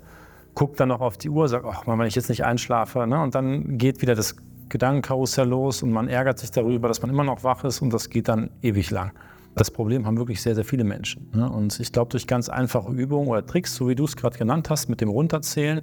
gucke 0.54 0.76
dann 0.76 0.88
noch 0.88 1.00
auf 1.00 1.18
die 1.18 1.30
Uhr, 1.30 1.48
sage, 1.48 1.68
ach, 1.70 1.86
wenn 1.86 2.06
ich 2.06 2.14
jetzt 2.14 2.28
nicht 2.28 2.44
einschlafe. 2.44 3.06
Ne? 3.06 3.22
Und 3.22 3.34
dann 3.34 3.78
geht 3.78 4.02
wieder 4.02 4.14
das 4.14 4.36
Gedankenkarussell 4.68 5.48
los 5.48 5.82
und 5.82 5.92
man 5.92 6.08
ärgert 6.08 6.38
sich 6.38 6.50
darüber, 6.50 6.88
dass 6.88 7.02
man 7.02 7.10
immer 7.10 7.24
noch 7.24 7.44
wach 7.44 7.64
ist 7.64 7.82
und 7.82 7.92
das 7.92 8.10
geht 8.10 8.28
dann 8.28 8.50
ewig 8.62 8.90
lang. 8.90 9.12
Das 9.54 9.70
Problem 9.70 10.06
haben 10.06 10.16
wirklich 10.16 10.40
sehr, 10.40 10.54
sehr 10.54 10.64
viele 10.64 10.84
Menschen. 10.84 11.30
Ne? 11.34 11.50
Und 11.50 11.78
ich 11.78 11.92
glaube, 11.92 12.10
durch 12.10 12.26
ganz 12.26 12.48
einfache 12.48 12.90
Übungen 12.90 13.28
oder 13.28 13.44
Tricks, 13.44 13.74
so 13.74 13.88
wie 13.88 13.94
du 13.94 14.04
es 14.04 14.16
gerade 14.16 14.38
genannt 14.38 14.70
hast, 14.70 14.88
mit 14.88 15.02
dem 15.02 15.10
Runterzählen, 15.10 15.82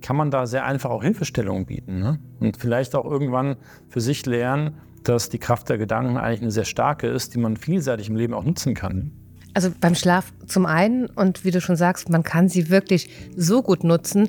kann 0.00 0.14
man 0.14 0.30
da 0.30 0.46
sehr 0.46 0.64
einfach 0.64 0.90
auch 0.90 1.02
Hilfestellungen 1.02 1.66
bieten. 1.66 1.98
Ne? 1.98 2.20
Und 2.38 2.56
vielleicht 2.56 2.94
auch 2.94 3.04
irgendwann 3.04 3.56
für 3.88 4.00
sich 4.00 4.24
lernen, 4.24 4.74
dass 5.02 5.30
die 5.30 5.38
Kraft 5.38 5.68
der 5.68 5.78
Gedanken 5.78 6.16
eigentlich 6.16 6.42
eine 6.42 6.50
sehr 6.52 6.64
starke 6.64 7.08
ist, 7.08 7.34
die 7.34 7.38
man 7.40 7.56
vielseitig 7.56 8.08
im 8.08 8.14
Leben 8.14 8.34
auch 8.34 8.44
nutzen 8.44 8.74
kann. 8.74 9.12
Also 9.58 9.72
beim 9.80 9.96
Schlaf 9.96 10.32
zum 10.46 10.66
einen 10.66 11.06
und 11.06 11.44
wie 11.44 11.50
du 11.50 11.60
schon 11.60 11.74
sagst, 11.74 12.10
man 12.10 12.22
kann 12.22 12.48
sie 12.48 12.70
wirklich 12.70 13.10
so 13.34 13.60
gut 13.60 13.82
nutzen, 13.82 14.28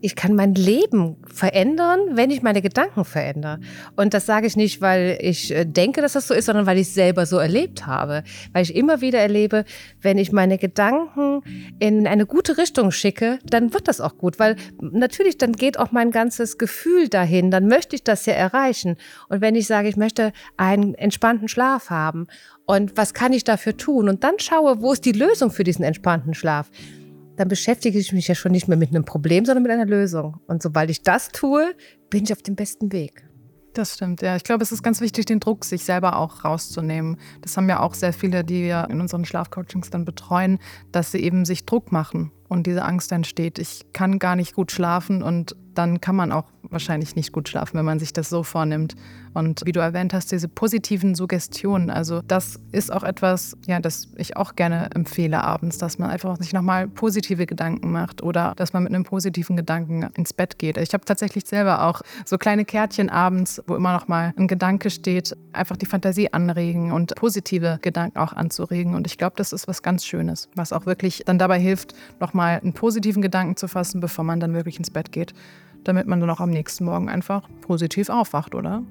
ich 0.00 0.14
kann 0.14 0.34
mein 0.34 0.54
Leben 0.54 1.16
verändern, 1.26 2.00
wenn 2.12 2.30
ich 2.30 2.42
meine 2.42 2.62
Gedanken 2.62 3.04
verändere. 3.04 3.60
Und 3.96 4.14
das 4.14 4.26
sage 4.26 4.46
ich 4.46 4.56
nicht, 4.56 4.80
weil 4.80 5.18
ich 5.20 5.52
äh, 5.52 5.64
denke, 5.64 6.00
dass 6.00 6.12
das 6.12 6.28
so 6.28 6.34
ist, 6.34 6.46
sondern 6.46 6.66
weil 6.66 6.78
ich 6.78 6.88
es 6.88 6.94
selber 6.94 7.26
so 7.26 7.38
erlebt 7.38 7.86
habe. 7.86 8.22
Weil 8.52 8.62
ich 8.62 8.76
immer 8.76 9.00
wieder 9.00 9.18
erlebe, 9.18 9.64
wenn 10.00 10.18
ich 10.18 10.32
meine 10.32 10.58
Gedanken 10.58 11.42
in 11.78 12.06
eine 12.06 12.26
gute 12.26 12.58
Richtung 12.58 12.90
schicke, 12.90 13.38
dann 13.44 13.74
wird 13.74 13.88
das 13.88 14.00
auch 14.00 14.16
gut. 14.18 14.38
Weil 14.38 14.56
natürlich, 14.80 15.38
dann 15.38 15.52
geht 15.52 15.78
auch 15.78 15.90
mein 15.90 16.10
ganzes 16.10 16.58
Gefühl 16.58 17.08
dahin. 17.08 17.50
Dann 17.50 17.66
möchte 17.66 17.96
ich 17.96 18.04
das 18.04 18.26
ja 18.26 18.34
erreichen. 18.34 18.96
Und 19.28 19.40
wenn 19.40 19.54
ich 19.54 19.66
sage, 19.66 19.88
ich 19.88 19.96
möchte 19.96 20.32
einen 20.56 20.94
entspannten 20.94 21.48
Schlaf 21.48 21.90
haben 21.90 22.28
und 22.66 22.96
was 22.96 23.14
kann 23.14 23.32
ich 23.32 23.44
dafür 23.44 23.76
tun? 23.76 24.08
Und 24.08 24.22
dann 24.24 24.38
schaue, 24.38 24.80
wo 24.80 24.92
ist 24.92 25.04
die 25.04 25.12
Lösung 25.12 25.50
für 25.50 25.64
diesen 25.64 25.84
entspannten 25.84 26.34
Schlaf? 26.34 26.70
Dann 27.38 27.48
beschäftige 27.48 27.98
ich 27.98 28.12
mich 28.12 28.26
ja 28.26 28.34
schon 28.34 28.50
nicht 28.50 28.66
mehr 28.66 28.76
mit 28.76 28.90
einem 28.90 29.04
Problem, 29.04 29.44
sondern 29.44 29.62
mit 29.62 29.70
einer 29.70 29.86
Lösung. 29.86 30.40
Und 30.48 30.60
sobald 30.60 30.90
ich 30.90 31.02
das 31.02 31.28
tue, 31.28 31.72
bin 32.10 32.24
ich 32.24 32.32
auf 32.32 32.42
dem 32.42 32.56
besten 32.56 32.90
Weg. 32.92 33.24
Das 33.74 33.94
stimmt, 33.94 34.22
ja. 34.22 34.34
Ich 34.34 34.42
glaube, 34.42 34.64
es 34.64 34.72
ist 34.72 34.82
ganz 34.82 35.00
wichtig, 35.00 35.26
den 35.26 35.38
Druck 35.38 35.64
sich 35.64 35.84
selber 35.84 36.16
auch 36.16 36.44
rauszunehmen. 36.44 37.16
Das 37.42 37.56
haben 37.56 37.68
ja 37.68 37.78
auch 37.78 37.94
sehr 37.94 38.12
viele, 38.12 38.42
die 38.42 38.64
wir 38.64 38.88
in 38.90 39.00
unseren 39.00 39.24
Schlafcoachings 39.24 39.90
dann 39.90 40.04
betreuen, 40.04 40.58
dass 40.90 41.12
sie 41.12 41.18
eben 41.18 41.44
sich 41.44 41.64
Druck 41.64 41.92
machen 41.92 42.32
und 42.48 42.66
diese 42.66 42.84
Angst 42.84 43.12
entsteht. 43.12 43.60
Ich 43.60 43.86
kann 43.92 44.18
gar 44.18 44.34
nicht 44.34 44.56
gut 44.56 44.72
schlafen 44.72 45.22
und 45.22 45.54
dann 45.74 46.00
kann 46.00 46.16
man 46.16 46.32
auch 46.32 46.44
wahrscheinlich 46.70 47.16
nicht 47.16 47.32
gut 47.32 47.48
schlafen, 47.48 47.78
wenn 47.78 47.84
man 47.84 47.98
sich 47.98 48.12
das 48.12 48.28
so 48.28 48.42
vornimmt. 48.42 48.94
Und 49.34 49.62
wie 49.64 49.72
du 49.72 49.80
erwähnt 49.80 50.12
hast, 50.14 50.32
diese 50.32 50.48
positiven 50.48 51.14
Suggestionen, 51.14 51.90
also 51.90 52.22
das 52.22 52.58
ist 52.72 52.92
auch 52.92 53.04
etwas, 53.04 53.56
ja, 53.66 53.78
das 53.78 54.08
ich 54.16 54.36
auch 54.36 54.56
gerne 54.56 54.90
empfehle 54.94 55.42
abends, 55.42 55.78
dass 55.78 55.98
man 55.98 56.10
einfach 56.10 56.36
sich 56.38 56.52
nochmal 56.52 56.88
positive 56.88 57.46
Gedanken 57.46 57.92
macht 57.92 58.22
oder 58.22 58.54
dass 58.56 58.72
man 58.72 58.82
mit 58.82 58.92
einem 58.92 59.04
positiven 59.04 59.56
Gedanken 59.56 60.08
ins 60.16 60.32
Bett 60.32 60.58
geht. 60.58 60.76
Ich 60.76 60.92
habe 60.92 61.04
tatsächlich 61.04 61.46
selber 61.46 61.84
auch 61.84 62.02
so 62.24 62.38
kleine 62.38 62.64
Kärtchen 62.64 63.10
abends, 63.10 63.62
wo 63.66 63.76
immer 63.76 63.92
nochmal 63.92 64.34
ein 64.36 64.48
Gedanke 64.48 64.90
steht, 64.90 65.36
einfach 65.52 65.76
die 65.76 65.86
Fantasie 65.86 66.32
anregen 66.32 66.92
und 66.92 67.14
positive 67.14 67.78
Gedanken 67.82 68.18
auch 68.18 68.32
anzuregen. 68.32 68.94
Und 68.94 69.06
ich 69.06 69.18
glaube, 69.18 69.34
das 69.36 69.52
ist 69.52 69.68
was 69.68 69.82
ganz 69.82 70.04
Schönes, 70.04 70.48
was 70.56 70.72
auch 70.72 70.86
wirklich 70.86 71.22
dann 71.26 71.38
dabei 71.38 71.60
hilft, 71.60 71.94
nochmal 72.18 72.60
einen 72.60 72.72
positiven 72.72 73.22
Gedanken 73.22 73.56
zu 73.56 73.68
fassen, 73.68 74.00
bevor 74.00 74.24
man 74.24 74.40
dann 74.40 74.54
wirklich 74.54 74.78
ins 74.78 74.90
Bett 74.90 75.12
geht 75.12 75.34
damit 75.84 76.06
man 76.06 76.20
dann 76.20 76.30
auch 76.30 76.40
am 76.40 76.50
nächsten 76.50 76.84
Morgen 76.84 77.08
einfach 77.08 77.48
positiv 77.62 78.08
aufwacht, 78.08 78.54
oder? 78.54 78.82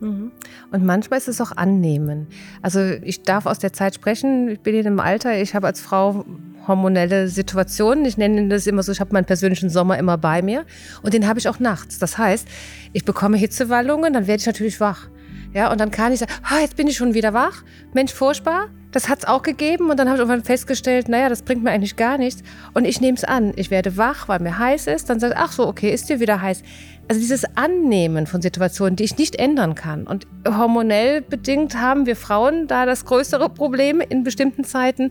Mhm. 0.00 0.32
Und 0.72 0.84
manchmal 0.84 1.18
ist 1.18 1.28
es 1.28 1.40
auch 1.40 1.52
annehmen. 1.52 2.26
Also 2.62 2.80
ich 2.80 3.22
darf 3.22 3.46
aus 3.46 3.58
der 3.58 3.72
Zeit 3.72 3.94
sprechen, 3.94 4.48
ich 4.48 4.60
bin 4.60 4.74
in 4.74 4.86
einem 4.86 5.00
Alter, 5.00 5.40
ich 5.40 5.54
habe 5.54 5.66
als 5.66 5.80
Frau 5.80 6.24
hormonelle 6.66 7.28
Situationen. 7.28 8.04
Ich 8.04 8.16
nenne 8.16 8.48
das 8.48 8.66
immer 8.66 8.82
so, 8.82 8.92
ich 8.92 9.00
habe 9.00 9.12
meinen 9.12 9.24
persönlichen 9.24 9.70
Sommer 9.70 9.98
immer 9.98 10.18
bei 10.18 10.42
mir 10.42 10.64
und 11.02 11.14
den 11.14 11.26
habe 11.26 11.38
ich 11.38 11.48
auch 11.48 11.58
nachts. 11.58 11.98
Das 11.98 12.18
heißt, 12.18 12.48
ich 12.92 13.04
bekomme 13.04 13.36
Hitzewallungen, 13.36 14.12
dann 14.12 14.26
werde 14.26 14.40
ich 14.40 14.46
natürlich 14.46 14.80
wach. 14.80 15.08
Ja, 15.52 15.70
und 15.70 15.80
dann 15.80 15.90
kann 15.90 16.12
ich 16.12 16.18
sagen, 16.18 16.32
ah, 16.42 16.60
jetzt 16.60 16.76
bin 16.76 16.88
ich 16.88 16.96
schon 16.96 17.14
wieder 17.14 17.32
wach. 17.32 17.62
Mensch, 17.92 18.12
furchtbar. 18.12 18.68
Das 18.94 19.08
hat 19.08 19.18
es 19.18 19.24
auch 19.24 19.42
gegeben 19.42 19.90
und 19.90 19.98
dann 19.98 20.06
habe 20.06 20.18
ich 20.18 20.20
irgendwann 20.20 20.44
festgestellt, 20.44 21.08
naja, 21.08 21.28
das 21.28 21.42
bringt 21.42 21.64
mir 21.64 21.72
eigentlich 21.72 21.96
gar 21.96 22.16
nichts. 22.16 22.44
Und 22.74 22.84
ich 22.84 23.00
nehme 23.00 23.16
es 23.16 23.24
an. 23.24 23.52
Ich 23.56 23.72
werde 23.72 23.96
wach, 23.96 24.28
weil 24.28 24.38
mir 24.38 24.56
heiß 24.56 24.86
ist. 24.86 25.10
Dann 25.10 25.18
sage 25.18 25.34
ich, 25.34 25.40
ach 25.40 25.50
so, 25.50 25.66
okay, 25.66 25.92
ist 25.92 26.08
dir 26.08 26.20
wieder 26.20 26.40
heiß. 26.40 26.62
Also 27.08 27.20
dieses 27.20 27.44
Annehmen 27.56 28.28
von 28.28 28.40
Situationen, 28.40 28.94
die 28.94 29.02
ich 29.02 29.18
nicht 29.18 29.34
ändern 29.34 29.74
kann. 29.74 30.06
Und 30.06 30.28
hormonell 30.46 31.22
bedingt 31.22 31.76
haben 31.76 32.06
wir 32.06 32.14
Frauen 32.14 32.68
da 32.68 32.86
das 32.86 33.04
größere 33.04 33.50
Problem 33.50 34.00
in 34.00 34.22
bestimmten 34.22 34.62
Zeiten. 34.62 35.10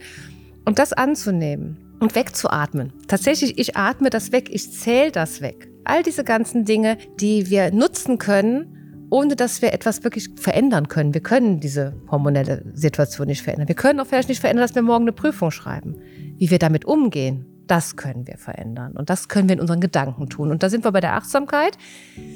Und 0.64 0.80
das 0.80 0.94
anzunehmen 0.94 1.78
und 2.00 2.16
wegzuatmen. 2.16 2.94
Tatsächlich, 3.10 3.60
ich 3.60 3.76
atme 3.76 4.10
das 4.10 4.32
weg, 4.32 4.48
ich 4.50 4.72
zähle 4.72 5.12
das 5.12 5.42
weg. 5.42 5.68
All 5.84 6.04
diese 6.04 6.24
ganzen 6.24 6.64
Dinge, 6.64 6.98
die 7.20 7.50
wir 7.50 7.74
nutzen 7.74 8.18
können, 8.18 8.83
ohne 9.14 9.36
dass 9.36 9.62
wir 9.62 9.74
etwas 9.74 10.04
wirklich 10.04 10.32
verändern 10.38 10.88
können. 10.88 11.14
Wir 11.14 11.22
können 11.22 11.60
diese 11.60 11.94
hormonelle 12.10 12.64
Situation 12.74 13.28
nicht 13.28 13.44
verändern. 13.44 13.68
Wir 13.68 13.76
können 13.76 14.00
auch 14.00 14.08
vielleicht 14.08 14.28
nicht 14.28 14.42
verändern, 14.42 14.64
dass 14.64 14.74
wir 14.74 14.82
morgen 14.82 15.04
eine 15.04 15.12
Prüfung 15.12 15.52
schreiben. 15.52 15.98
Wie 16.40 16.50
wir 16.50 16.58
damit 16.58 16.86
umgehen, 16.86 17.46
das 17.68 17.96
können 17.96 18.26
wir 18.26 18.40
verändern. 18.40 18.94
Und 18.98 19.12
das 19.12 19.28
können 19.28 19.48
wir 19.48 19.54
in 19.54 19.62
unseren 19.62 19.82
Gedanken 19.82 20.30
tun. 20.30 20.50
Und 20.50 20.64
da 20.64 20.70
sind 20.72 20.84
wir 20.84 20.92
bei 20.92 21.00
der 21.00 21.14
Achtsamkeit. 21.14 21.78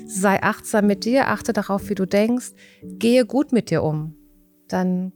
Sei 0.05 0.43
achtsam 0.43 0.85
mit 0.85 1.03
dir, 1.03 1.29
achte 1.29 1.51
darauf, 1.51 1.89
wie 1.89 1.95
du 1.95 2.05
denkst, 2.05 2.51
gehe 2.83 3.25
gut 3.25 3.53
mit 3.53 3.71
dir 3.71 3.81
um. 3.81 4.13
Dann 4.67 5.13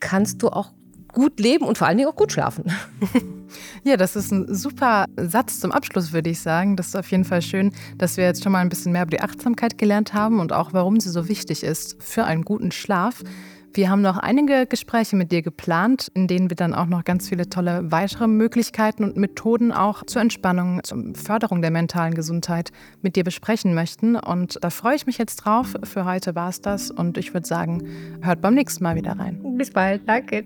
kannst 0.00 0.42
du 0.42 0.48
auch 0.48 0.72
gut 1.14 1.40
leben 1.40 1.64
und 1.64 1.78
vor 1.78 1.86
allen 1.86 1.96
Dingen 1.96 2.08
auch 2.08 2.16
gut 2.16 2.32
schlafen. 2.32 2.64
Ja, 3.84 3.96
das 3.96 4.16
ist 4.16 4.32
ein 4.32 4.52
super 4.52 5.04
Satz 5.16 5.60
zum 5.60 5.70
Abschluss, 5.70 6.12
würde 6.12 6.30
ich 6.30 6.40
sagen. 6.40 6.74
Das 6.74 6.88
ist 6.88 6.96
auf 6.96 7.10
jeden 7.10 7.24
Fall 7.24 7.42
schön, 7.42 7.70
dass 7.98 8.16
wir 8.16 8.24
jetzt 8.24 8.42
schon 8.42 8.50
mal 8.50 8.60
ein 8.60 8.68
bisschen 8.68 8.92
mehr 8.92 9.02
über 9.02 9.10
die 9.10 9.20
Achtsamkeit 9.20 9.78
gelernt 9.78 10.14
haben 10.14 10.40
und 10.40 10.52
auch 10.52 10.72
warum 10.72 10.98
sie 10.98 11.10
so 11.10 11.28
wichtig 11.28 11.62
ist 11.62 12.02
für 12.02 12.24
einen 12.24 12.42
guten 12.42 12.72
Schlaf. 12.72 13.22
Wir 13.76 13.90
haben 13.90 14.02
noch 14.02 14.18
einige 14.18 14.66
Gespräche 14.66 15.16
mit 15.16 15.32
dir 15.32 15.42
geplant, 15.42 16.08
in 16.14 16.28
denen 16.28 16.48
wir 16.48 16.54
dann 16.54 16.74
auch 16.74 16.86
noch 16.86 17.02
ganz 17.02 17.28
viele 17.28 17.48
tolle 17.48 17.90
weitere 17.90 18.28
Möglichkeiten 18.28 19.02
und 19.02 19.16
Methoden 19.16 19.72
auch 19.72 20.06
zur 20.06 20.22
Entspannung, 20.22 20.80
zur 20.84 21.12
Förderung 21.14 21.60
der 21.60 21.72
mentalen 21.72 22.14
Gesundheit 22.14 22.70
mit 23.02 23.16
dir 23.16 23.24
besprechen 23.24 23.74
möchten. 23.74 24.14
Und 24.14 24.58
da 24.62 24.70
freue 24.70 24.94
ich 24.94 25.06
mich 25.06 25.18
jetzt 25.18 25.36
drauf. 25.36 25.74
Für 25.82 26.04
heute 26.04 26.36
war 26.36 26.50
es 26.50 26.60
das 26.60 26.92
und 26.92 27.18
ich 27.18 27.34
würde 27.34 27.48
sagen, 27.48 27.82
hört 28.22 28.40
beim 28.40 28.54
nächsten 28.54 28.84
Mal 28.84 28.94
wieder 28.94 29.18
rein. 29.18 29.40
Bis 29.58 29.72
bald, 29.72 30.08
danke. 30.08 30.44